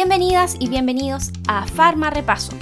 Bienvenidas 0.00 0.54
y 0.60 0.68
bienvenidos 0.68 1.32
a 1.48 1.66
Farma 1.66 2.08
Repaso. 2.08 2.52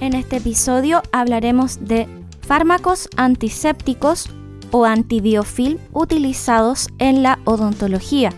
En 0.00 0.14
este 0.14 0.38
episodio 0.38 1.02
hablaremos 1.12 1.86
de 1.86 2.08
fármacos 2.40 3.10
antisépticos 3.18 4.30
o 4.70 4.86
antibiofilm 4.86 5.76
utilizados 5.92 6.88
en 6.98 7.22
la 7.22 7.40
odontología. 7.44 8.32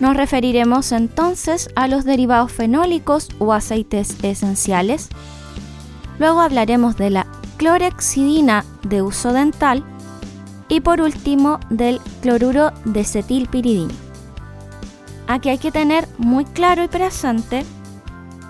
Nos 0.00 0.14
referiremos 0.14 0.92
entonces 0.92 1.70
a 1.74 1.88
los 1.88 2.04
derivados 2.04 2.52
fenólicos 2.52 3.30
o 3.38 3.54
aceites 3.54 4.22
esenciales. 4.22 5.08
Luego 6.18 6.40
hablaremos 6.40 6.98
de 6.98 7.08
la 7.08 7.26
clorexidina 7.56 8.66
de 8.82 9.00
uso 9.00 9.32
dental 9.32 9.86
y 10.68 10.80
por 10.80 11.00
último 11.00 11.60
del 11.70 12.00
cloruro 12.22 12.72
de 12.84 13.04
cetilpiridina. 13.04 13.94
Aquí 15.26 15.50
hay 15.50 15.58
que 15.58 15.72
tener 15.72 16.08
muy 16.16 16.44
claro 16.44 16.82
y 16.82 16.88
presente 16.88 17.64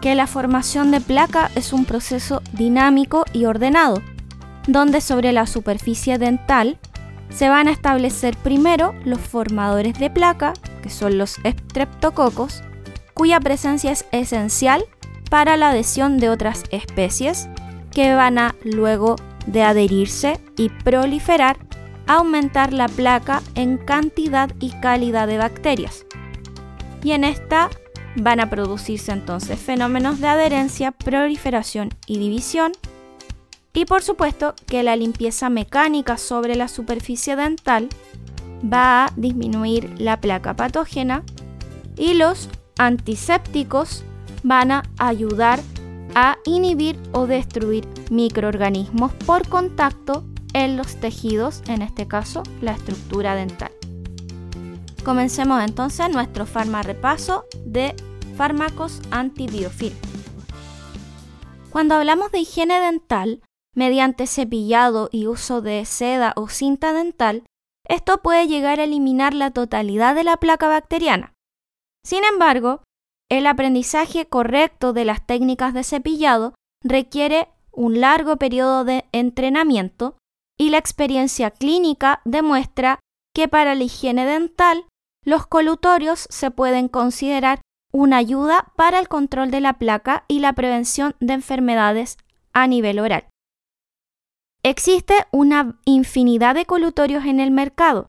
que 0.01 0.15
la 0.15 0.27
formación 0.27 0.91
de 0.91 1.01
placa 1.01 1.51
es 1.55 1.73
un 1.73 1.85
proceso 1.85 2.41
dinámico 2.53 3.25
y 3.33 3.47
ordenado, 3.47 4.01
donde 4.67 5.01
sobre 5.01 5.33
la 5.33 5.47
superficie 5.47 6.19
dental 6.19 6.79
se 7.31 7.49
van 7.49 7.69
a 7.69 7.73
establecer 7.73 8.37
primero 8.37 8.95
los 9.05 9.21
formadores 9.21 9.99
de 9.99 10.11
placa, 10.11 10.55
que 10.83 10.91
son 10.91 11.19
los 11.19 11.39
estreptococos, 11.45 12.63
cuya 13.15 13.41
presencia 13.41 13.91
es 13.91 14.07
esencial 14.13 14.85
para 15.31 15.57
la 15.57 15.71
adhesión 15.71 16.19
de 16.19 16.31
otras 16.31 16.63
especies, 16.71 17.49
que 17.91 18.15
van 18.15 18.39
a 18.39 18.55
luego 18.63 19.17
de 19.47 19.63
adherirse 19.63 20.41
y 20.57 20.69
proliferar, 20.69 21.59
aumentar 22.09 22.73
la 22.73 22.89
placa 22.89 23.43
en 23.55 23.79
cantidad 23.79 24.51
y 24.59 24.71
calidad 24.81 25.29
de 25.29 25.39
bacterias. 25.39 26.07
Y 27.05 27.13
en 27.13 27.23
esta 27.23 27.71
van 28.17 28.41
a 28.41 28.51
producirse 28.51 29.13
entonces 29.13 29.61
fenómenos 29.61 30.21
de 30.21 30.27
adherencia, 30.27 30.91
proliferación 30.91 31.91
y 32.07 32.19
división. 32.19 32.73
Y 33.75 33.85
por 33.85 34.03
supuesto 34.03 34.55
que 34.67 34.83
la 34.83 34.97
limpieza 34.97 35.51
mecánica 35.51 36.17
sobre 36.17 36.57
la 36.57 36.67
superficie 36.67 37.37
dental 37.37 37.89
va 38.65 39.05
a 39.05 39.13
disminuir 39.15 39.95
la 40.01 40.21
placa 40.21 40.57
patógena 40.57 41.23
y 41.97 42.15
los 42.15 42.49
antisépticos 42.79 44.03
van 44.43 44.73
a 44.73 44.83
ayudar 44.99 45.61
a 46.15 46.39
inhibir 46.45 46.99
o 47.13 47.27
destruir 47.27 47.87
microorganismos 48.11 49.13
por 49.13 49.47
contacto 49.49 50.25
en 50.53 50.77
los 50.77 50.97
tejidos, 50.97 51.63
en 51.69 51.83
este 51.83 52.07
caso 52.07 52.43
la 52.61 52.73
estructura 52.73 53.35
dental. 53.35 53.73
Comencemos 55.05 55.63
entonces 55.63 56.11
nuestro 56.11 56.47
farma 56.47 56.83
repaso 56.83 57.45
de 57.65 57.95
fármacos 58.37 59.01
antibiofil. 59.11 59.95
Cuando 61.71 61.95
hablamos 61.95 62.31
de 62.33 62.41
higiene 62.41 62.81
dental, 62.81 63.43
mediante 63.75 64.27
cepillado 64.27 65.09
y 65.13 65.27
uso 65.27 65.61
de 65.63 65.85
seda 65.85 66.33
o 66.37 66.49
cinta 66.49 66.93
dental, 66.93 67.45
esto 67.89 68.23
puede 68.23 68.47
llegar 68.49 68.81
a 68.81 68.85
eliminar 68.85 69.35
la 69.35 69.51
totalidad 69.51 70.15
de 70.15 70.25
la 70.25 70.37
placa 70.37 70.69
bacteriana. 70.69 71.33
Sin 72.05 72.25
embargo, 72.25 72.83
el 73.31 73.47
aprendizaje 73.47 74.27
correcto 74.27 74.93
de 74.93 75.05
las 75.05 75.27
técnicas 75.27 75.75
de 75.75 75.85
cepillado 75.85 76.55
requiere 76.83 77.49
un 77.71 78.01
largo 78.01 78.37
periodo 78.37 78.85
de 78.85 79.05
entrenamiento 79.13 80.17
y 80.59 80.71
la 80.71 80.79
experiencia 80.79 81.51
clínica 81.51 82.21
demuestra 82.25 83.01
que 83.35 83.49
para 83.49 83.75
la 83.75 83.85
higiene 83.85 84.27
dental 84.27 84.87
los 85.25 85.47
colutorios 85.47 86.27
se 86.31 86.51
pueden 86.51 86.89
considerar 86.89 87.61
una 87.93 88.19
ayuda 88.19 88.73
para 88.77 88.99
el 88.99 89.09
control 89.09 89.51
de 89.51 89.61
la 89.61 89.79
placa 89.79 90.25
y 90.29 90.41
la 90.41 90.53
prevención 90.53 91.15
de 91.21 91.35
enfermedades 91.35 92.19
a 92.53 92.67
nivel 92.67 92.99
oral. 92.99 93.29
Existe 94.63 95.15
una 95.31 95.81
infinidad 95.85 96.55
de 96.55 96.67
colutorios 96.67 97.25
en 97.25 97.41
el 97.41 97.51
mercado 97.51 98.09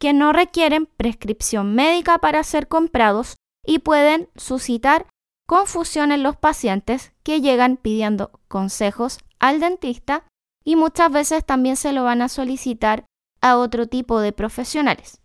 que 0.00 0.12
no 0.12 0.32
requieren 0.32 0.86
prescripción 0.86 1.74
médica 1.74 2.18
para 2.18 2.42
ser 2.42 2.66
comprados 2.66 3.36
y 3.64 3.80
pueden 3.80 4.28
suscitar 4.34 5.06
confusión 5.46 6.10
en 6.10 6.22
los 6.22 6.36
pacientes 6.36 7.12
que 7.22 7.40
llegan 7.40 7.76
pidiendo 7.76 8.40
consejos 8.48 9.18
al 9.38 9.60
dentista 9.60 10.26
y 10.64 10.76
muchas 10.76 11.12
veces 11.12 11.44
también 11.44 11.76
se 11.76 11.92
lo 11.92 12.04
van 12.04 12.22
a 12.22 12.28
solicitar 12.28 13.04
a 13.40 13.58
otro 13.58 13.86
tipo 13.86 14.20
de 14.20 14.32
profesionales. 14.32 15.20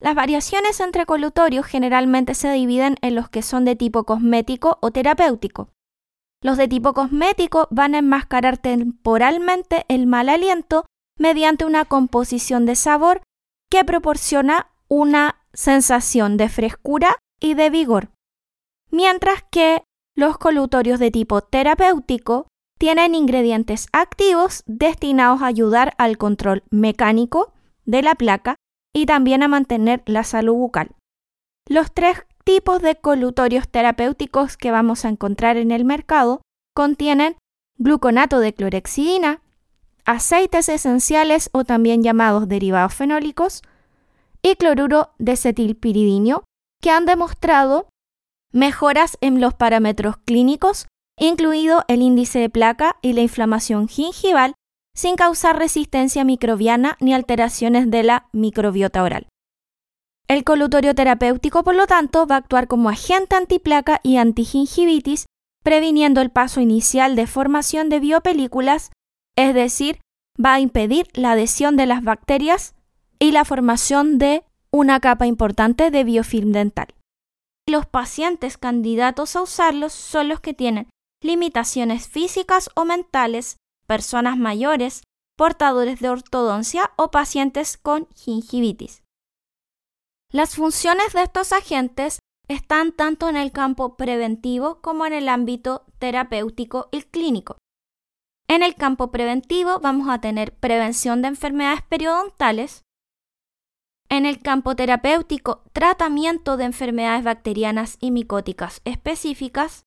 Las 0.00 0.14
variaciones 0.14 0.80
entre 0.80 1.06
colutorios 1.06 1.66
generalmente 1.66 2.34
se 2.34 2.50
dividen 2.52 2.96
en 3.00 3.14
los 3.14 3.28
que 3.28 3.42
son 3.42 3.64
de 3.64 3.76
tipo 3.76 4.04
cosmético 4.04 4.78
o 4.80 4.90
terapéutico. 4.90 5.70
Los 6.40 6.56
de 6.56 6.68
tipo 6.68 6.94
cosmético 6.94 7.66
van 7.70 7.94
a 7.94 7.98
enmascarar 7.98 8.58
temporalmente 8.58 9.84
el 9.88 10.06
mal 10.06 10.28
aliento 10.28 10.86
mediante 11.18 11.64
una 11.64 11.84
composición 11.84 12.64
de 12.64 12.76
sabor 12.76 13.22
que 13.70 13.84
proporciona 13.84 14.70
una 14.88 15.44
sensación 15.52 16.36
de 16.36 16.48
frescura 16.48 17.16
y 17.40 17.54
de 17.54 17.70
vigor, 17.70 18.10
mientras 18.90 19.44
que 19.50 19.82
los 20.14 20.38
colutorios 20.38 20.98
de 20.98 21.10
tipo 21.10 21.40
terapéutico 21.42 22.47
tienen 22.78 23.14
ingredientes 23.14 23.88
activos 23.92 24.62
destinados 24.66 25.42
a 25.42 25.46
ayudar 25.46 25.94
al 25.98 26.16
control 26.16 26.62
mecánico 26.70 27.52
de 27.84 28.02
la 28.02 28.14
placa 28.14 28.56
y 28.94 29.06
también 29.06 29.42
a 29.42 29.48
mantener 29.48 30.02
la 30.06 30.24
salud 30.24 30.54
bucal. 30.54 30.90
Los 31.68 31.92
tres 31.92 32.24
tipos 32.44 32.80
de 32.80 32.96
colutorios 32.96 33.68
terapéuticos 33.68 34.56
que 34.56 34.70
vamos 34.70 35.04
a 35.04 35.08
encontrar 35.08 35.56
en 35.56 35.70
el 35.70 35.84
mercado 35.84 36.40
contienen 36.74 37.36
gluconato 37.76 38.40
de 38.40 38.54
clorexidina, 38.54 39.42
aceites 40.04 40.68
esenciales 40.68 41.50
o 41.52 41.64
también 41.64 42.02
llamados 42.02 42.48
derivados 42.48 42.94
fenólicos 42.94 43.62
y 44.42 44.54
cloruro 44.54 45.10
de 45.18 45.36
cetilpiridinio 45.36 46.44
que 46.80 46.90
han 46.90 47.04
demostrado 47.04 47.88
mejoras 48.52 49.18
en 49.20 49.40
los 49.40 49.52
parámetros 49.54 50.16
clínicos, 50.24 50.86
incluido 51.18 51.84
el 51.88 52.02
índice 52.02 52.38
de 52.38 52.50
placa 52.50 52.96
y 53.02 53.12
la 53.12 53.20
inflamación 53.20 53.88
gingival 53.88 54.54
sin 54.94 55.16
causar 55.16 55.58
resistencia 55.58 56.24
microbiana 56.24 56.96
ni 57.00 57.14
alteraciones 57.14 57.90
de 57.90 58.02
la 58.02 58.28
microbiota 58.32 59.02
oral. 59.02 59.28
El 60.26 60.44
colutorio 60.44 60.94
terapéutico, 60.94 61.64
por 61.64 61.74
lo 61.74 61.86
tanto, 61.86 62.26
va 62.26 62.34
a 62.34 62.38
actuar 62.38 62.68
como 62.68 62.90
agente 62.90 63.36
antiplaca 63.36 64.00
y 64.02 64.16
antigingivitis, 64.16 65.26
previniendo 65.64 66.20
el 66.20 66.30
paso 66.30 66.60
inicial 66.60 67.16
de 67.16 67.26
formación 67.26 67.88
de 67.88 68.00
biopelículas, 68.00 68.90
es 69.36 69.54
decir, 69.54 70.00
va 70.44 70.54
a 70.54 70.60
impedir 70.60 71.06
la 71.14 71.32
adhesión 71.32 71.76
de 71.76 71.86
las 71.86 72.02
bacterias 72.02 72.74
y 73.18 73.32
la 73.32 73.44
formación 73.44 74.18
de 74.18 74.44
una 74.70 75.00
capa 75.00 75.26
importante 75.26 75.90
de 75.90 76.04
biofilm 76.04 76.52
dental. 76.52 76.88
Los 77.66 77.86
pacientes 77.86 78.58
candidatos 78.58 79.36
a 79.36 79.42
usarlos 79.42 79.92
son 79.92 80.28
los 80.28 80.40
que 80.40 80.54
tienen 80.54 80.88
limitaciones 81.22 82.08
físicas 82.08 82.70
o 82.74 82.84
mentales 82.84 83.56
personas 83.86 84.36
mayores, 84.36 85.02
portadores 85.36 85.98
de 86.00 86.10
ortodoncia 86.10 86.92
o 86.96 87.10
pacientes 87.10 87.76
con 87.76 88.06
gingivitis. 88.14 89.02
Las 90.30 90.56
funciones 90.56 91.14
de 91.14 91.22
estos 91.22 91.52
agentes 91.52 92.18
están 92.48 92.92
tanto 92.92 93.28
en 93.28 93.36
el 93.36 93.50
campo 93.50 93.96
preventivo 93.96 94.80
como 94.80 95.06
en 95.06 95.14
el 95.14 95.28
ámbito 95.28 95.86
terapéutico 95.98 96.88
y 96.92 97.02
clínico. 97.02 97.56
En 98.46 98.62
el 98.62 98.74
campo 98.74 99.10
preventivo 99.10 99.80
vamos 99.80 100.08
a 100.08 100.20
tener 100.20 100.54
prevención 100.54 101.22
de 101.22 101.28
enfermedades 101.28 101.82
periodontales. 101.82 102.82
En 104.10 104.24
el 104.24 104.40
campo 104.40 104.74
terapéutico, 104.74 105.62
tratamiento 105.72 106.56
de 106.56 106.64
enfermedades 106.64 107.24
bacterianas 107.24 107.98
y 108.00 108.10
micóticas 108.10 108.80
específicas 108.84 109.84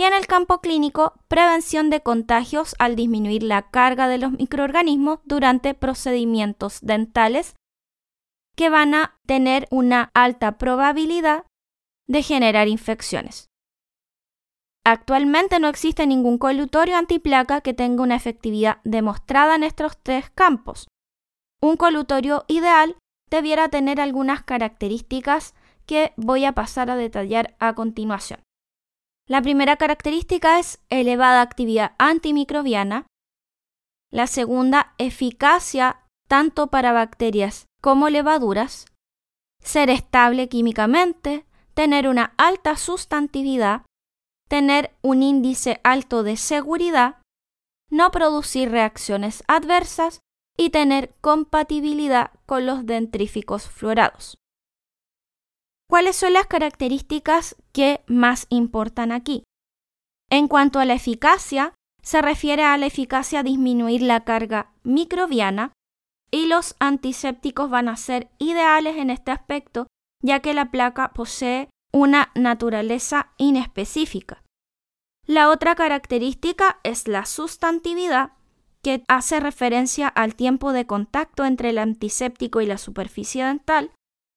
y 0.00 0.04
en 0.04 0.14
el 0.14 0.26
campo 0.26 0.62
clínico, 0.62 1.12
prevención 1.28 1.90
de 1.90 2.00
contagios 2.00 2.74
al 2.78 2.96
disminuir 2.96 3.42
la 3.42 3.70
carga 3.70 4.08
de 4.08 4.16
los 4.16 4.32
microorganismos 4.32 5.18
durante 5.24 5.74
procedimientos 5.74 6.78
dentales 6.80 7.54
que 8.56 8.70
van 8.70 8.94
a 8.94 9.18
tener 9.26 9.68
una 9.70 10.10
alta 10.14 10.56
probabilidad 10.56 11.44
de 12.08 12.22
generar 12.22 12.66
infecciones. 12.66 13.50
Actualmente 14.86 15.60
no 15.60 15.68
existe 15.68 16.06
ningún 16.06 16.38
colutorio 16.38 16.96
antiplaca 16.96 17.60
que 17.60 17.74
tenga 17.74 18.02
una 18.02 18.16
efectividad 18.16 18.78
demostrada 18.84 19.54
en 19.54 19.64
estos 19.64 19.98
tres 20.02 20.30
campos. 20.30 20.88
Un 21.60 21.76
colutorio 21.76 22.46
ideal 22.48 22.96
debiera 23.28 23.68
tener 23.68 24.00
algunas 24.00 24.44
características 24.44 25.54
que 25.84 26.14
voy 26.16 26.46
a 26.46 26.52
pasar 26.52 26.88
a 26.88 26.96
detallar 26.96 27.54
a 27.58 27.74
continuación. 27.74 28.40
La 29.30 29.40
primera 29.42 29.76
característica 29.76 30.58
es 30.58 30.80
elevada 30.88 31.40
actividad 31.40 31.92
antimicrobiana. 31.98 33.06
La 34.10 34.26
segunda, 34.26 34.94
eficacia 34.98 36.00
tanto 36.26 36.66
para 36.66 36.90
bacterias 36.90 37.66
como 37.80 38.08
levaduras. 38.08 38.86
ser 39.62 39.88
estable 39.88 40.48
químicamente, 40.48 41.46
tener 41.74 42.08
una 42.08 42.34
alta 42.38 42.76
sustantividad, 42.76 43.82
tener 44.48 44.96
un 45.00 45.22
índice 45.22 45.80
alto 45.84 46.24
de 46.24 46.36
seguridad, 46.36 47.22
no 47.88 48.10
producir 48.10 48.72
reacciones 48.72 49.44
adversas 49.46 50.18
y 50.56 50.70
tener 50.70 51.14
compatibilidad 51.20 52.32
con 52.46 52.66
los 52.66 52.84
dentríficos 52.84 53.68
fluorados. 53.68 54.38
¿Cuáles 55.90 56.14
son 56.14 56.34
las 56.34 56.46
características 56.46 57.56
que 57.72 58.04
más 58.06 58.46
importan 58.48 59.10
aquí? 59.10 59.42
En 60.30 60.46
cuanto 60.46 60.78
a 60.78 60.84
la 60.84 60.94
eficacia, 60.94 61.74
se 62.00 62.22
refiere 62.22 62.62
a 62.62 62.76
la 62.76 62.86
eficacia 62.86 63.40
a 63.40 63.42
disminuir 63.42 64.02
la 64.02 64.22
carga 64.22 64.70
microbiana 64.84 65.72
y 66.30 66.46
los 66.46 66.76
antisépticos 66.78 67.70
van 67.70 67.88
a 67.88 67.96
ser 67.96 68.30
ideales 68.38 68.98
en 68.98 69.10
este 69.10 69.32
aspecto, 69.32 69.88
ya 70.22 70.38
que 70.38 70.54
la 70.54 70.70
placa 70.70 71.10
posee 71.12 71.70
una 71.92 72.30
naturaleza 72.36 73.32
inespecífica. 73.36 74.44
La 75.26 75.48
otra 75.48 75.74
característica 75.74 76.78
es 76.84 77.08
la 77.08 77.26
sustantividad, 77.26 78.34
que 78.80 79.02
hace 79.08 79.40
referencia 79.40 80.06
al 80.06 80.36
tiempo 80.36 80.72
de 80.72 80.86
contacto 80.86 81.44
entre 81.44 81.70
el 81.70 81.78
antiséptico 81.78 82.60
y 82.60 82.66
la 82.66 82.78
superficie 82.78 83.44
dental, 83.44 83.90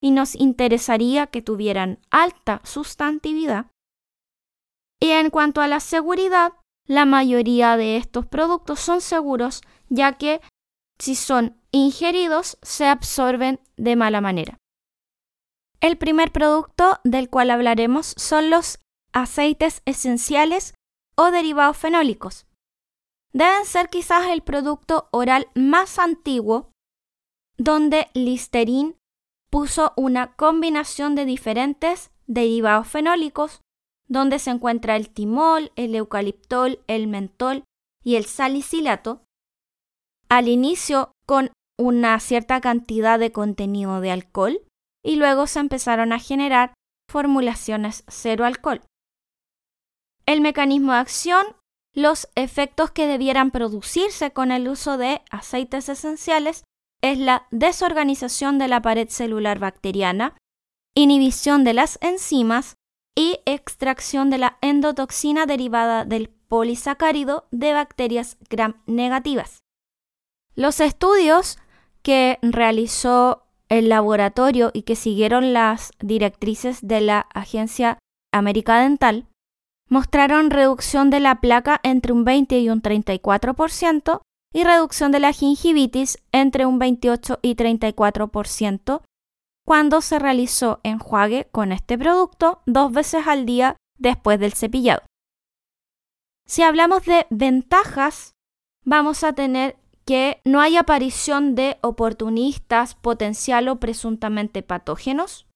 y 0.03 0.11
nos 0.11 0.35
interesaría 0.35 1.27
que 1.27 1.41
tuvieran 1.41 1.97
alta 2.11 2.59
sustantividad. 2.65 3.67
Y 4.99 5.11
en 5.11 5.29
cuanto 5.29 5.61
a 5.61 5.69
la 5.69 5.79
seguridad, 5.79 6.51
la 6.85 7.05
mayoría 7.05 7.77
de 7.77 7.95
estos 7.95 8.25
productos 8.25 8.81
son 8.81 8.99
seguros, 8.99 9.61
ya 9.87 10.17
que 10.17 10.41
si 10.99 11.15
son 11.15 11.57
ingeridos 11.71 12.57
se 12.61 12.85
absorben 12.85 13.61
de 13.77 13.95
mala 13.95 14.19
manera. 14.19 14.57
El 15.79 15.97
primer 15.97 16.33
producto 16.33 16.99
del 17.05 17.29
cual 17.29 17.49
hablaremos 17.49 18.13
son 18.17 18.49
los 18.49 18.79
aceites 19.13 19.81
esenciales 19.85 20.73
o 21.15 21.31
derivados 21.31 21.77
fenólicos. 21.77 22.45
Deben 23.31 23.63
ser 23.63 23.87
quizás 23.87 24.27
el 24.27 24.41
producto 24.41 25.07
oral 25.11 25.47
más 25.55 25.97
antiguo 25.97 26.71
donde 27.57 28.07
Listerine 28.13 28.97
puso 29.53 29.93
una 29.95 30.33
combinación 30.33 31.13
de 31.13 31.25
diferentes 31.25 32.09
derivados 32.25 32.87
fenólicos, 32.87 33.61
donde 34.07 34.39
se 34.39 34.49
encuentra 34.49 34.95
el 34.95 35.11
timol, 35.11 35.71
el 35.75 35.93
eucaliptol, 35.93 36.79
el 36.87 37.05
mentol 37.05 37.63
y 38.03 38.15
el 38.15 38.25
salicilato, 38.25 39.21
al 40.27 40.47
inicio 40.47 41.11
con 41.27 41.51
una 41.77 42.19
cierta 42.19 42.61
cantidad 42.61 43.19
de 43.19 43.31
contenido 43.31 44.01
de 44.01 44.09
alcohol 44.09 44.59
y 45.03 45.17
luego 45.17 45.45
se 45.45 45.59
empezaron 45.59 46.13
a 46.13 46.19
generar 46.19 46.73
formulaciones 47.07 48.05
cero 48.07 48.45
alcohol. 48.45 48.81
El 50.25 50.41
mecanismo 50.41 50.93
de 50.93 50.97
acción, 50.97 51.45
los 51.93 52.27
efectos 52.33 52.89
que 52.89 53.05
debieran 53.05 53.51
producirse 53.51 54.31
con 54.31 54.51
el 54.51 54.67
uso 54.67 54.97
de 54.97 55.21
aceites 55.29 55.89
esenciales 55.89 56.63
es 57.03 57.19
la 57.19 57.47
desorganización 57.51 58.57
de 58.57 58.69
la 58.69 58.81
pared 58.81 59.09
celular 59.09 59.59
bacteriana, 59.59 60.35
inhibición 60.95 61.63
de 61.63 61.73
las 61.73 61.99
enzimas 62.01 62.75
y 63.15 63.41
extracción 63.45 64.29
de 64.29 64.37
la 64.39 64.57
endotoxina 64.61 65.45
derivada 65.45 66.05
del 66.05 66.29
polisacárido 66.29 67.45
de 67.51 67.73
bacterias 67.73 68.37
gram 68.49 68.81
negativas. 68.87 69.59
Los 70.55 70.79
estudios 70.79 71.59
que 72.03 72.39
realizó 72.41 73.43
el 73.69 73.89
laboratorio 73.89 74.71
y 74.73 74.83
que 74.83 74.95
siguieron 74.95 75.51
las 75.51 75.91
directrices 75.99 76.87
de 76.87 77.01
la 77.01 77.27
Agencia 77.33 77.99
América 78.31 78.79
Dental 78.79 79.27
mostraron 79.89 80.51
reducción 80.51 81.09
de 81.09 81.19
la 81.19 81.41
placa 81.41 81.81
entre 81.83 82.13
un 82.13 82.23
20 82.23 82.59
y 82.59 82.69
un 82.69 82.81
34% 82.81 84.21
y 84.53 84.63
reducción 84.63 85.11
de 85.11 85.19
la 85.19 85.33
gingivitis 85.33 86.19
entre 86.31 86.65
un 86.65 86.79
28 86.79 87.39
y 87.41 87.55
34% 87.55 89.01
cuando 89.65 90.01
se 90.01 90.19
realizó 90.19 90.79
enjuague 90.83 91.47
con 91.51 91.71
este 91.71 91.97
producto 91.97 92.61
dos 92.65 92.91
veces 92.91 93.27
al 93.27 93.45
día 93.45 93.77
después 93.97 94.39
del 94.39 94.53
cepillado. 94.53 95.03
Si 96.45 96.61
hablamos 96.61 97.05
de 97.05 97.25
ventajas, 97.29 98.33
vamos 98.85 99.23
a 99.23 99.33
tener 99.33 99.77
que 100.05 100.41
no 100.43 100.59
hay 100.59 100.75
aparición 100.75 101.55
de 101.55 101.77
oportunistas 101.81 102.95
potencial 102.95 103.69
o 103.69 103.79
presuntamente 103.79 104.61
patógenos. 104.61 105.47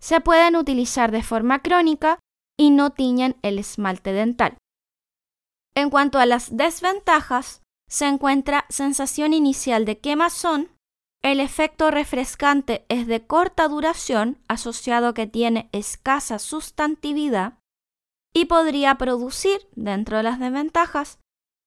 Se 0.00 0.20
pueden 0.20 0.54
utilizar 0.56 1.10
de 1.10 1.24
forma 1.24 1.62
crónica 1.62 2.20
y 2.56 2.70
no 2.70 2.90
tiñen 2.90 3.36
el 3.42 3.58
esmalte 3.58 4.12
dental. 4.12 4.56
En 5.74 5.90
cuanto 5.90 6.18
a 6.18 6.26
las 6.26 6.56
desventajas, 6.56 7.62
se 7.88 8.06
encuentra 8.06 8.66
sensación 8.68 9.32
inicial 9.32 9.84
de 9.84 9.98
quemazón, 9.98 10.70
el 11.22 11.40
efecto 11.40 11.90
refrescante 11.90 12.84
es 12.88 13.06
de 13.06 13.26
corta 13.26 13.68
duración 13.68 14.38
asociado 14.48 15.14
que 15.14 15.26
tiene 15.26 15.68
escasa 15.72 16.38
sustantividad 16.38 17.58
y 18.34 18.44
podría 18.44 18.96
producir, 18.96 19.66
dentro 19.74 20.18
de 20.18 20.22
las 20.22 20.38
desventajas, 20.38 21.18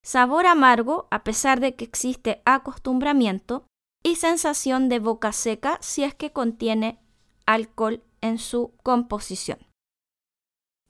sabor 0.04 0.46
amargo 0.46 1.08
a 1.12 1.24
pesar 1.24 1.60
de 1.60 1.76
que 1.76 1.84
existe 1.84 2.42
acostumbramiento 2.46 3.66
y 4.04 4.16
sensación 4.16 4.88
de 4.88 5.00
boca 5.00 5.32
seca 5.32 5.78
si 5.82 6.04
es 6.04 6.14
que 6.14 6.32
contiene 6.32 7.00
alcohol 7.46 8.04
en 8.22 8.38
su 8.38 8.74
composición. 8.84 9.60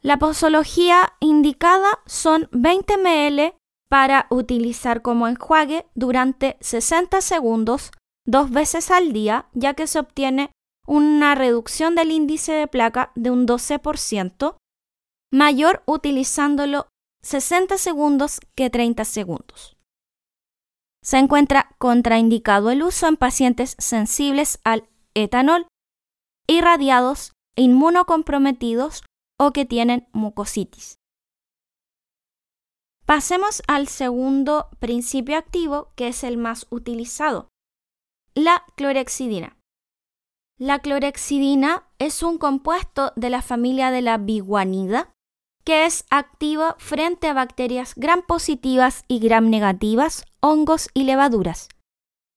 La 0.02 0.18
posología 0.18 1.14
indicada 1.20 2.00
son 2.06 2.50
20 2.52 2.98
ml 2.98 3.59
para 3.90 4.28
utilizar 4.30 5.02
como 5.02 5.28
enjuague 5.28 5.86
durante 5.96 6.58
60 6.62 7.22
segundos 7.22 7.92
dos 8.26 8.52
veces 8.52 8.92
al 8.92 9.12
día, 9.12 9.48
ya 9.54 9.74
que 9.74 9.88
se 9.88 10.00
obtiene 10.00 10.52
una 10.88 11.36
reducción 11.36 11.96
del 11.96 12.12
índice 12.12 12.54
de 12.54 12.68
placa 12.68 13.12
de 13.16 13.32
un 13.32 13.48
12%, 13.48 14.58
mayor 15.32 15.84
utilizándolo 15.86 16.88
60 17.22 17.78
segundos 17.78 18.40
que 18.56 18.70
30 18.70 19.06
segundos. 19.06 19.78
Se 21.04 21.18
encuentra 21.18 21.76
contraindicado 21.80 22.72
el 22.72 22.84
uso 22.84 23.08
en 23.08 23.18
pacientes 23.18 23.76
sensibles 23.80 24.60
al 24.64 24.88
etanol, 25.16 25.68
irradiados, 26.48 27.34
inmunocomprometidos 27.56 29.04
o 29.40 29.52
que 29.52 29.66
tienen 29.66 30.08
mucositis. 30.12 30.99
Pasemos 33.10 33.64
al 33.68 33.88
segundo 33.88 34.70
principio 34.78 35.36
activo, 35.36 35.92
que 35.96 36.10
es 36.10 36.24
el 36.24 36.38
más 36.38 36.68
utilizado, 36.70 37.50
la 38.36 38.64
clorexidina. 38.76 39.58
La 40.60 40.78
clorexidina 40.78 41.88
es 41.98 42.22
un 42.22 42.38
compuesto 42.38 43.12
de 43.16 43.32
la 43.32 43.42
familia 43.42 43.90
de 43.90 44.04
la 44.04 44.20
biguanida 44.20 45.10
que 45.64 45.88
es 45.88 46.06
activa 46.12 46.76
frente 46.78 47.26
a 47.26 47.34
bacterias 47.34 47.96
gram 47.96 48.22
positivas 48.22 49.04
y 49.08 49.18
gram 49.18 49.50
negativas, 49.50 50.26
hongos 50.40 50.90
y 50.94 51.06
levaduras. 51.06 51.68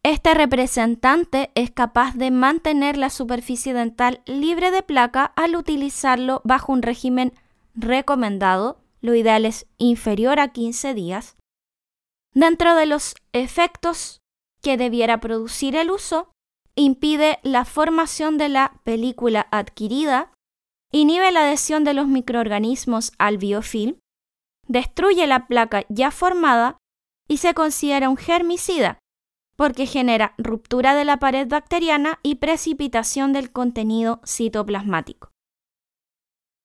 Este 0.03 0.33
representante 0.33 1.51
es 1.55 1.71
capaz 1.71 2.15
de 2.15 2.31
mantener 2.31 2.97
la 2.97 3.11
superficie 3.11 3.75
dental 3.75 4.23
libre 4.25 4.71
de 4.71 4.83
placa 4.83 5.35
al 5.37 5.55
utilizarlo 5.55 6.41
bajo 6.45 6.73
un 6.73 6.81
régimen 6.81 7.35
recomendado 7.75 8.82
lo 9.03 9.15
ideal 9.15 9.45
es 9.45 9.67
inferior 9.79 10.41
a 10.41 10.49
15 10.53 10.95
días. 10.95 11.37
Dentro 12.35 12.75
de 12.77 12.87
los 12.87 13.15
efectos 13.33 14.21
que 14.63 14.77
debiera 14.77 15.21
producir 15.21 15.77
el 15.77 15.91
uso, 15.91 16.31
impide 16.75 17.39
la 17.43 17.65
formación 17.65 18.39
de 18.39 18.49
la 18.49 18.81
película 18.85 19.47
adquirida, 19.51 20.33
inhibe 20.93 21.31
la 21.33 21.43
adhesión 21.43 21.85
de 21.85 21.95
los 21.95 22.07
microorganismos 22.07 23.13
al 23.19 23.39
biofilm, 23.39 23.99
destruye 24.69 25.27
la 25.27 25.47
placa 25.47 25.85
ya 25.89 26.11
formada 26.11 26.79
y 27.29 27.39
se 27.39 27.55
considera 27.55 28.09
un 28.09 28.17
germicida, 28.17 28.99
porque 29.57 29.87
genera 29.87 30.35
ruptura 30.39 30.95
de 30.95 31.05
la 31.05 31.19
pared 31.19 31.49
bacteriana 31.49 32.21
y 32.23 32.37
precipitación 32.37 33.33
del 33.33 33.51
contenido 33.51 34.21
citoplasmático. 34.25 35.32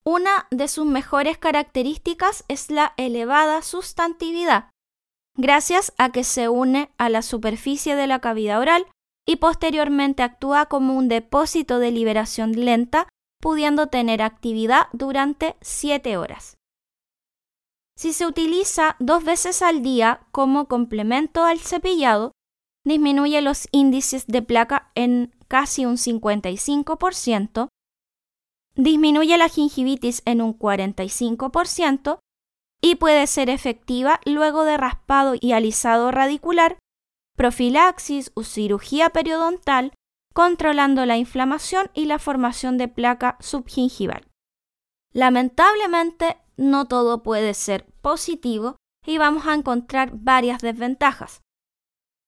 Una 0.10 0.48
de 0.52 0.70
sus 0.70 0.86
mejores 0.86 1.38
características 1.38 2.46
es 2.48 2.72
la 2.72 2.94
elevada 2.96 3.62
sustantividad, 3.62 4.70
gracias 5.36 5.94
a 5.98 6.14
que 6.14 6.24
se 6.24 6.48
une 6.48 6.90
a 6.98 7.10
la 7.10 7.22
superficie 7.22 7.98
de 7.98 8.08
la 8.08 8.22
cavidad 8.22 8.62
oral 8.62 8.88
y 9.28 9.36
posteriormente 9.36 10.24
actúa 10.24 10.68
como 10.68 10.94
un 10.94 11.10
depósito 11.10 11.80
de 11.80 11.92
liberación 11.92 12.54
lenta, 12.54 13.10
pudiendo 13.42 13.88
tener 13.88 14.22
actividad 14.22 14.88
durante 14.94 15.58
7 15.60 16.16
horas. 16.16 16.56
Si 17.98 18.14
se 18.14 18.26
utiliza 18.26 18.96
dos 19.00 19.26
veces 19.26 19.62
al 19.62 19.82
día 19.82 20.22
como 20.32 20.70
complemento 20.70 21.44
al 21.44 21.60
cepillado, 21.60 22.32
disminuye 22.86 23.42
los 23.42 23.68
índices 23.74 24.26
de 24.26 24.42
placa 24.42 24.90
en 24.96 25.36
casi 25.50 25.86
un 25.86 25.98
55%, 25.98 27.68
disminuye 28.78 29.38
la 29.38 29.50
gingivitis 29.50 30.22
en 30.26 30.42
un 30.42 30.58
45% 30.58 32.20
y 32.82 32.96
puede 32.96 33.28
ser 33.28 33.50
efectiva 33.50 34.22
luego 34.26 34.64
de 34.64 34.78
raspado 34.78 35.34
y 35.40 35.52
alisado 35.52 36.12
radicular, 36.12 36.78
profilaxis 37.36 38.32
o 38.36 38.44
cirugía 38.44 39.10
periodontal, 39.10 39.94
controlando 40.34 41.06
la 41.06 41.18
inflamación 41.18 41.90
y 41.94 42.06
la 42.06 42.20
formación 42.20 42.78
de 42.78 42.88
placa 42.88 43.38
subgingival. 43.40 44.28
Lamentablemente, 45.12 46.38
no 46.58 46.86
todo 46.86 47.24
puede 47.24 47.56
ser 47.56 47.86
positivo 48.02 48.78
y 49.06 49.18
vamos 49.18 49.48
a 49.48 49.56
encontrar 49.56 50.12
varias 50.14 50.62
desventajas. 50.62 51.42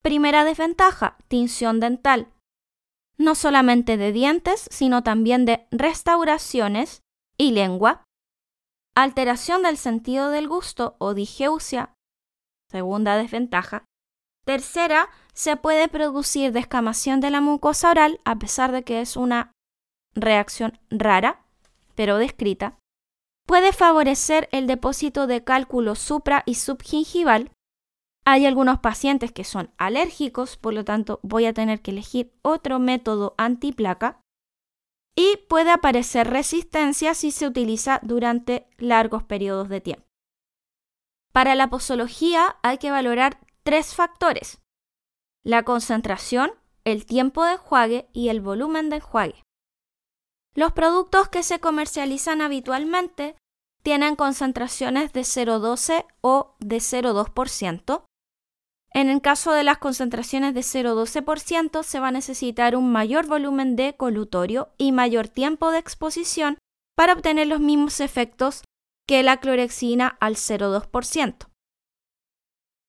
Primera 0.02 0.44
desventaja, 0.44 1.18
tinción 1.28 1.80
dental. 1.80 2.34
No 3.20 3.36
solamente 3.36 3.98
de 3.98 4.12
dientes, 4.12 4.68
sino 4.72 5.04
también 5.04 5.46
de 5.46 5.68
restauraciones 5.72 7.02
y 7.38 7.52
lengua. 7.52 8.04
Alteración 8.96 9.64
del 9.64 9.78
sentido 9.78 10.30
del 10.30 10.48
gusto 10.48 10.96
o 11.00 11.14
digeusia. 11.14 11.94
Segunda 12.72 13.18
desventaja. 13.18 13.86
Tercera, 14.46 15.10
se 15.34 15.58
puede 15.58 15.88
producir 15.90 16.52
descamación 16.52 17.20
de 17.20 17.30
la 17.30 17.42
mucosa 17.42 17.92
oral 17.92 18.20
a 18.26 18.38
pesar 18.38 18.72
de 18.72 18.84
que 18.84 19.02
es 19.02 19.16
una 19.16 19.52
reacción 20.16 20.80
rara, 20.90 21.46
pero 21.96 22.18
descrita. 22.18 22.78
Puede 23.46 23.74
favorecer 23.74 24.48
el 24.52 24.66
depósito 24.66 25.28
de 25.28 25.44
cálculo 25.44 25.96
supra 25.96 26.44
y 26.46 26.56
subgingival 26.56 27.52
hay 28.32 28.46
algunos 28.46 28.80
pacientes 28.80 29.32
que 29.32 29.44
son 29.44 29.72
alérgicos, 29.78 30.56
por 30.56 30.74
lo 30.76 30.86
tanto 30.86 31.20
voy 31.24 31.46
a 31.46 31.54
tener 31.54 31.82
que 31.82 31.90
elegir 31.90 32.32
otro 32.44 32.78
método 32.78 33.34
antiplaca. 33.38 34.22
Y 35.16 35.38
puede 35.50 35.72
aparecer 35.72 36.30
resistencia 36.30 37.16
si 37.16 37.32
se 37.32 37.48
utiliza 37.48 38.00
durante 38.04 38.68
largos 38.78 39.24
periodos 39.24 39.68
de 39.68 39.82
tiempo. 39.82 40.06
Para 41.34 41.56
la 41.56 41.70
posología 41.70 42.58
hay 42.62 42.78
que 42.78 42.92
valorar 42.92 43.40
tres 43.64 43.96
factores. 43.96 44.62
La 45.44 45.64
concentración, 45.64 46.52
el 46.86 47.08
tiempo 47.08 47.44
de 47.44 47.54
enjuague 47.54 48.10
y 48.14 48.30
el 48.30 48.42
volumen 48.42 48.90
de 48.90 48.98
enjuague. 48.98 49.44
Los 50.54 50.72
productos 50.74 51.30
que 51.30 51.42
se 51.42 51.60
comercializan 51.60 52.42
habitualmente 52.42 53.36
tienen 53.82 54.16
concentraciones 54.16 55.14
de 55.14 55.22
0,12 55.22 56.06
o 56.22 56.56
de 56.60 56.78
0,2%, 56.78 58.04
en 58.92 59.10
el 59.10 59.22
caso 59.22 59.52
de 59.52 59.64
las 59.64 59.78
concentraciones 59.78 60.54
de 60.54 60.62
0,12% 60.62 61.84
se 61.84 62.00
va 62.00 62.08
a 62.08 62.12
necesitar 62.12 62.76
un 62.76 62.92
mayor 62.92 63.28
volumen 63.28 63.76
de 63.76 63.96
colutorio 63.96 64.70
y 64.78 64.92
mayor 64.92 65.28
tiempo 65.28 65.72
de 65.72 65.80
exposición 65.80 66.58
para 66.96 67.14
obtener 67.14 67.48
los 67.48 67.60
mismos 67.60 68.00
efectos 68.00 68.64
que 69.08 69.24
la 69.24 69.38
clorexina 69.38 70.18
al 70.20 70.36
0,2%. 70.36 71.48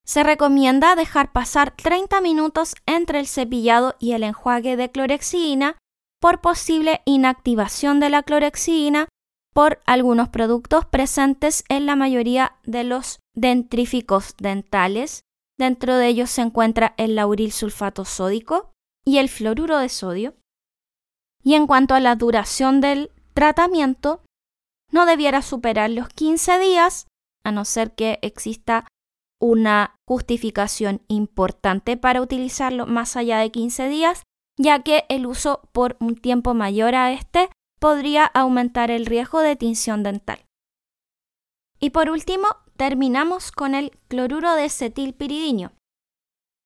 Se 0.05 0.25
recomienda 0.25 0.97
dejar 0.97 1.33
pasar 1.33 1.77
30 1.77 2.21
minutos 2.21 2.75
entre 2.87 3.21
el 3.21 3.27
cepillado 3.27 3.95
y 4.01 4.13
el 4.13 4.25
enjuague 4.25 4.77
de 4.77 4.91
clorexina 4.91 5.77
por 6.21 6.41
posible 6.41 7.03
inactivación 7.05 8.01
de 8.01 8.11
la 8.11 8.23
clorexina 8.23 9.09
por 9.53 9.81
algunos 9.87 10.29
productos 10.29 10.85
presentes 10.87 11.65
en 11.69 11.87
la 11.87 11.97
mayoría 11.97 12.57
de 12.65 12.85
los 12.85 13.21
dentríficos 13.35 14.35
dentales 14.39 15.23
Dentro 15.61 15.99
de 15.99 16.09
ellos 16.09 16.31
se 16.31 16.41
encuentra 16.41 16.95
el 16.97 17.17
lauril 17.17 17.53
sulfato 17.53 18.07
sódico 18.07 18.73
y 19.05 19.19
el 19.19 19.29
fluoruro 19.29 19.77
de 19.77 19.91
sodio. 19.91 20.35
Y 21.43 21.53
en 21.53 21.67
cuanto 21.67 21.95
a 21.95 22.01
la 22.01 22.17
duración 22.17 22.81
del 22.81 23.13
tratamiento, 23.35 24.23
no 24.91 25.05
debiera 25.05 25.43
superar 25.43 25.91
los 25.91 26.09
15 26.09 26.59
días, 26.61 27.09
a 27.45 27.53
no 27.53 27.67
ser 27.67 27.95
que 27.95 28.19
exista 28.23 28.89
una 29.39 29.97
justificación 30.09 31.03
importante 31.09 31.99
para 31.99 32.23
utilizarlo 32.23 32.87
más 32.87 33.17
allá 33.17 33.37
de 33.37 33.51
15 33.51 33.91
días, 33.91 34.23
ya 34.57 34.83
que 34.83 35.05
el 35.11 35.27
uso 35.27 35.69
por 35.73 35.99
un 36.01 36.17
tiempo 36.17 36.55
mayor 36.55 36.95
a 36.95 37.13
este 37.13 37.51
podría 37.79 38.25
aumentar 38.25 38.91
el 38.91 39.05
riesgo 39.05 39.41
de 39.41 39.57
tinción 39.57 40.05
dental. 40.05 40.43
Y 41.79 41.91
por 41.91 42.09
último, 42.09 42.47
terminamos 42.81 43.53
con 43.53 43.75
el 43.75 43.91
cloruro 44.09 44.55
de 44.55 44.71
cetilpiridinio. 44.71 45.73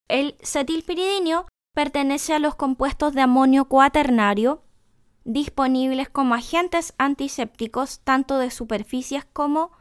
El 0.09 0.37
cetilpiridinio 0.45 1.49
pertenece 1.75 2.33
a 2.35 2.39
los 2.39 2.55
compuestos 2.55 3.15
de 3.15 3.23
amonio 3.23 3.65
cuaternario 3.65 4.63
disponibles 5.25 6.09
como 6.09 6.37
agentes 6.37 6.95
antisépticos 6.99 7.99
tanto 8.05 8.39
de 8.39 8.53
superficies 8.53 9.25
como, 9.25 9.73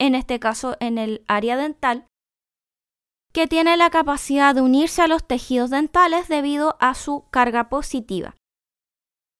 en 0.00 0.16
este 0.16 0.40
caso, 0.40 0.76
en 0.80 0.98
el 0.98 1.22
área 1.28 1.56
dental, 1.56 2.08
que 3.32 3.46
tiene 3.46 3.76
la 3.76 3.90
capacidad 3.90 4.56
de 4.56 4.62
unirse 4.62 5.02
a 5.02 5.06
los 5.06 5.28
tejidos 5.28 5.70
dentales 5.70 6.26
debido 6.26 6.76
a 6.80 6.94
su 6.94 7.26
carga 7.30 7.68
positiva. 7.68 8.34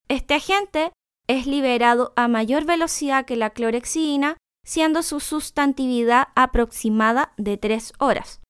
Este 0.07 0.35
agente 0.35 0.92
es 1.26 1.49
liberado 1.49 2.12
a 2.14 2.28
mayor 2.28 2.64
velocidad 2.64 3.25
que 3.25 3.35
la 3.35 3.50
clorexidina 3.50 4.37
siendo 4.68 5.02
su 5.02 5.18
sustantividad 5.18 6.28
aproximada 6.37 7.32
de 7.38 7.56
3 7.56 7.94
horas. 7.98 8.42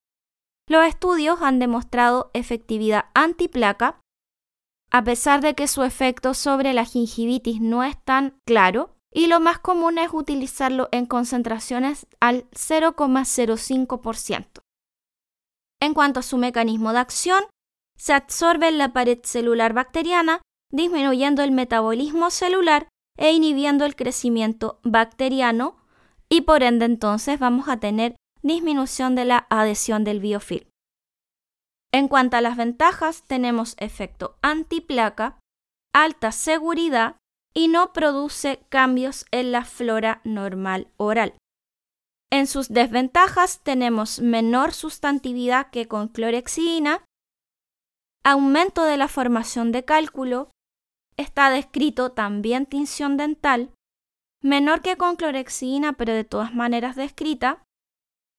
Los 0.67 0.85
estudios 0.85 1.41
han 1.43 1.61
demostrado 1.61 2.33
efectividad 2.35 3.05
antiplaca, 3.15 4.01
a 4.91 5.05
pesar 5.05 5.43
de 5.43 5.55
que 5.55 5.69
su 5.69 5.85
efecto 5.85 6.35
sobre 6.35 6.73
la 6.73 6.85
gingivitis 6.85 7.61
no 7.61 7.85
es 7.85 7.97
tan 8.05 8.37
claro, 8.45 8.97
y 9.15 9.29
lo 9.29 9.39
más 9.39 9.61
común 9.61 9.99
es 9.99 10.13
utilizarlo 10.13 10.89
en 10.91 11.07
concentraciones 11.07 12.09
al 12.19 12.51
0,05%. 12.51 14.65
En 15.81 15.95
cuanto 15.95 16.19
a 16.19 16.25
su 16.25 16.37
mecanismo 16.37 16.93
de 16.93 16.99
acción, 16.99 17.45
se 17.97 18.13
absorbe 18.13 18.67
en 18.67 18.79
la 18.79 18.93
pared 18.93 19.21
celular 19.23 19.73
bacteriana, 19.73 20.43
disminuyendo 20.73 21.45
el 21.45 21.53
metabolismo 21.53 22.31
celular 22.31 22.89
e 23.17 23.31
inhibiendo 23.31 23.85
el 23.85 23.95
crecimiento 23.95 24.81
bacteriano 24.83 25.77
y 26.31 26.43
por 26.43 26.63
ende 26.63 26.85
entonces 26.85 27.39
vamos 27.39 27.69
a 27.69 27.79
tener 27.79 28.17
disminución 28.43 29.15
de 29.15 29.25
la 29.25 29.47
adhesión 29.51 30.05
del 30.05 30.21
biofilm. 30.21 30.69
En 31.93 32.09
cuanto 32.09 32.37
a 32.37 32.41
las 32.41 32.57
ventajas, 32.57 33.25
tenemos 33.27 33.75
efecto 33.79 34.37
antiplaca, 34.43 35.39
alta 35.95 36.33
seguridad 36.33 37.17
y 37.55 37.69
no 37.69 37.93
produce 37.93 38.61
cambios 38.69 39.25
en 39.31 39.53
la 39.53 39.65
flora 39.65 40.21
normal 40.25 40.89
oral. 40.97 41.35
En 42.31 42.47
sus 42.47 42.69
desventajas 42.69 43.61
tenemos 43.63 44.21
menor 44.21 44.75
sustantividad 44.75 45.71
que 45.71 45.89
con 45.89 46.09
clorexidina, 46.09 47.05
aumento 48.23 48.85
de 48.85 48.99
la 48.99 49.09
formación 49.09 49.73
de 49.73 49.87
cálculo, 49.87 50.51
está 51.17 51.51
descrito 51.51 52.13
también 52.13 52.67
tinción 52.67 53.17
dental, 53.17 53.73
menor 54.43 54.83
que 54.83 54.97
con 54.97 55.17
clorexina, 55.17 55.95
pero 55.95 56.13
de 56.13 56.25
todas 56.25 56.55
maneras 56.55 56.97
descrita, 56.97 57.65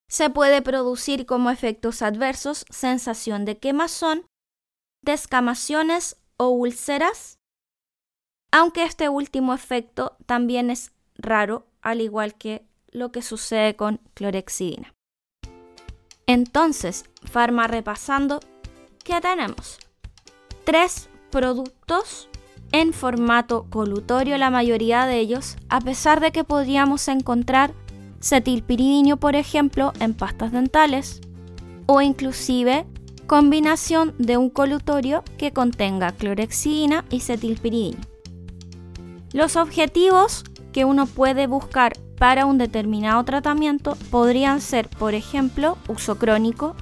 se 0.09 0.29
puede 0.29 0.61
producir 0.61 1.25
como 1.25 1.51
efectos 1.51 2.01
adversos 2.01 2.65
sensación 2.69 3.45
de 3.45 3.57
quemazón, 3.57 4.25
descamaciones 5.03 6.17
o 6.37 6.49
úlceras, 6.49 7.37
aunque 8.51 8.83
este 8.83 9.09
último 9.09 9.53
efecto 9.53 10.17
también 10.25 10.71
es 10.71 10.91
raro, 11.15 11.67
al 11.81 12.01
igual 12.01 12.33
que 12.35 12.65
lo 12.87 13.11
que 13.11 13.21
sucede 13.21 13.75
con 13.75 13.97
clorexidina. 14.15 14.93
Entonces, 16.25 17.05
farma 17.23 17.67
repasando, 17.67 18.39
¿qué 19.03 19.21
tenemos? 19.21 19.77
Tres 20.63 21.09
productos 21.31 22.28
en 22.71 22.93
formato 22.93 23.65
colutorio 23.69 24.37
la 24.37 24.49
mayoría 24.49 25.05
de 25.05 25.19
ellos, 25.19 25.57
a 25.69 25.81
pesar 25.81 26.19
de 26.19 26.31
que 26.31 26.43
podríamos 26.43 27.07
encontrar 27.07 27.73
cetilpiridinio, 28.21 29.17
por 29.17 29.35
ejemplo, 29.35 29.93
en 29.99 30.13
pastas 30.13 30.51
dentales, 30.51 31.21
o 31.85 32.01
inclusive 32.01 32.85
combinación 33.27 34.13
de 34.17 34.37
un 34.37 34.49
colutorio 34.49 35.23
que 35.37 35.51
contenga 35.51 36.11
clorexidina 36.11 37.05
y 37.09 37.19
cetilpiridinio. 37.21 37.99
Los 39.33 39.55
objetivos 39.55 40.43
que 40.71 40.85
uno 40.85 41.05
puede 41.05 41.47
buscar 41.47 41.93
para 42.17 42.45
un 42.45 42.57
determinado 42.57 43.23
tratamiento 43.23 43.95
podrían 44.11 44.61
ser, 44.61 44.89
por 44.89 45.13
ejemplo, 45.13 45.77
uso 45.87 46.17
crónico, 46.17 46.75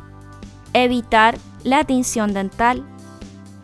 evitar 0.73 1.37
la 1.63 1.83
tinción 1.83 2.33
dental, 2.33 2.85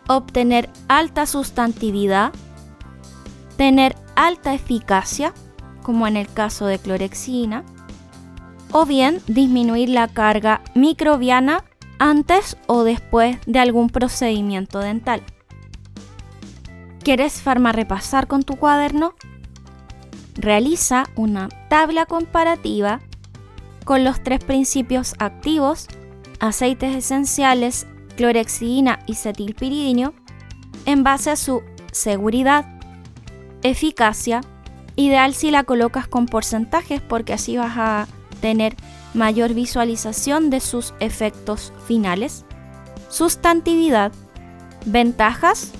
obtener 0.08 0.70
alta 0.88 1.26
sustantividad, 1.26 2.32
tener 3.56 3.96
alta 4.16 4.54
eficacia, 4.54 5.32
como 5.82 6.06
en 6.06 6.16
el 6.16 6.28
caso 6.28 6.66
de 6.66 6.78
clorexina, 6.78 7.64
o 8.72 8.86
bien 8.86 9.20
disminuir 9.26 9.88
la 9.88 10.08
carga 10.08 10.62
microbiana 10.74 11.64
antes 11.98 12.56
o 12.66 12.82
después 12.82 13.38
de 13.46 13.60
algún 13.60 13.88
procedimiento 13.88 14.80
dental. 14.80 15.22
¿Quieres 17.02 17.44
repasar 17.44 18.26
con 18.26 18.42
tu 18.42 18.56
cuaderno? 18.56 19.14
Realiza 20.34 21.04
una 21.16 21.48
tabla 21.68 22.06
comparativa 22.06 23.00
con 23.84 24.02
los 24.04 24.22
tres 24.22 24.42
principios 24.42 25.14
activos, 25.18 25.86
aceites 26.40 26.96
esenciales, 26.96 27.86
clorexidina 28.16 29.00
y 29.06 29.14
cetilpiridino, 29.14 30.14
en 30.86 31.04
base 31.04 31.30
a 31.30 31.36
su 31.36 31.62
seguridad, 31.92 32.66
eficacia, 33.62 34.40
ideal 34.96 35.34
si 35.34 35.50
la 35.50 35.64
colocas 35.64 36.06
con 36.06 36.26
porcentajes 36.26 37.00
porque 37.00 37.32
así 37.32 37.56
vas 37.56 37.74
a 37.76 38.06
tener 38.40 38.76
mayor 39.14 39.54
visualización 39.54 40.50
de 40.50 40.60
sus 40.60 40.94
efectos 41.00 41.72
finales, 41.86 42.44
sustantividad, 43.08 44.12
ventajas 44.84 45.70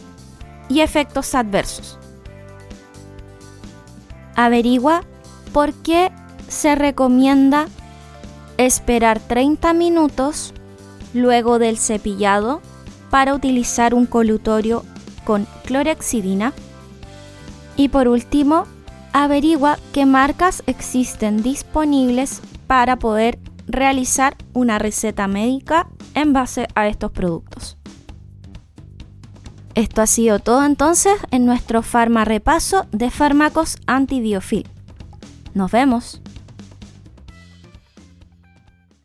y 0.69 0.81
efectos 0.81 1.35
adversos. 1.35 1.99
Averigua 4.37 5.03
por 5.53 5.73
qué 5.73 6.11
se 6.49 6.75
recomienda 6.75 7.67
esperar 8.57 9.21
30 9.21 9.73
minutos 9.75 10.55
luego 11.15 11.59
del 11.59 11.79
cepillado 11.79 12.61
para 13.09 13.35
utilizar 13.35 13.95
un 13.95 14.05
colutorio 14.05 14.85
con 15.25 15.47
clorexidina. 15.65 16.53
Y 17.77 17.89
por 17.89 18.09
último, 18.09 18.67
averigua 19.13 19.79
qué 19.93 20.05
marcas 20.05 20.63
existen 20.67 21.43
disponibles 21.43 22.43
para 22.67 22.99
poder 22.99 23.39
realizar 23.67 24.37
una 24.53 24.79
receta 24.79 25.27
médica 25.29 25.89
en 26.15 26.33
base 26.33 26.69
a 26.75 26.89
estos 26.89 27.13
productos. 27.13 27.79
Esto 29.75 30.03
ha 30.03 30.07
sido 30.07 30.39
todo 30.39 30.65
entonces 30.65 31.15
en 31.31 31.47
nuestro 31.47 31.83
Farma 31.83 32.25
Repaso 32.25 32.87
de 32.93 33.11
fármacos 33.11 33.79
antibiofil. 33.87 34.69
Nos 35.55 35.71
vemos. 35.73 36.21